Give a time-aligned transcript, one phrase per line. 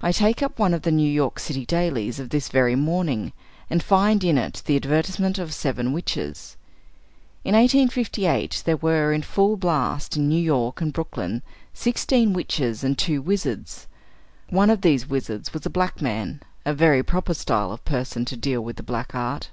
[0.00, 3.34] I take up one of the New York City dailies of this very morning,
[3.68, 6.56] and find in it the advertisements of seven Witches.
[7.44, 11.42] In 1858, there were in full blast in New York and Brooklyn
[11.74, 13.86] sixteen witches and two wizards.
[14.48, 18.38] One of these wizards was a black man; a very proper style of person to
[18.38, 19.50] deal with the black art.